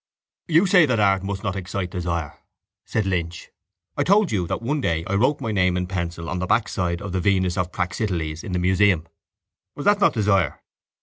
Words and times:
—You 0.47 0.65
say 0.65 0.87
that 0.87 0.99
art 0.99 1.21
must 1.21 1.43
not 1.43 1.55
excite 1.55 1.91
desire, 1.91 2.39
said 2.85 3.05
Lynch. 3.05 3.51
I 3.95 4.03
told 4.03 4.31
you 4.31 4.47
that 4.47 4.59
one 4.63 4.81
day 4.81 5.03
I 5.05 5.13
wrote 5.13 5.39
my 5.39 5.51
name 5.51 5.77
in 5.77 5.85
pencil 5.85 6.27
on 6.27 6.39
the 6.39 6.47
backside 6.47 7.03
of 7.03 7.11
the 7.11 7.19
Venus 7.21 7.55
of 7.55 7.71
Praxiteles 7.71 8.43
in 8.43 8.51
the 8.53 8.57
Museum. 8.57 9.07
Was 9.75 9.85
that 9.85 9.99
not 9.99 10.13
desire? 10.15 10.63